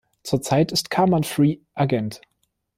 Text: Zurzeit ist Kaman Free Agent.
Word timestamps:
Zurzeit 0.23 0.71
ist 0.71 0.89
Kaman 0.89 1.23
Free 1.23 1.59
Agent. 1.75 2.21